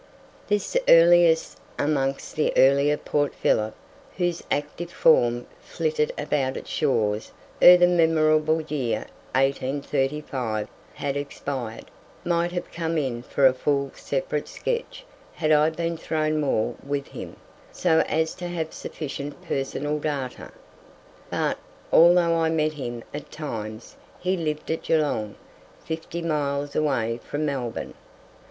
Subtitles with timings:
[0.47, 3.75] This earliest amongst the early of Port Phillip,
[4.17, 7.31] whose active form flitted about its shores
[7.61, 11.85] ere the memorable year 1835 had expired,
[12.25, 17.05] might have come in for a full separate sketch had I been thrown more with
[17.09, 17.35] him,
[17.71, 20.51] so as to have sufficient personal data.
[21.29, 21.59] But,
[21.91, 25.35] although I met him at times, he lived at Geelong,
[25.85, 27.93] fifty miles away from Melbourne.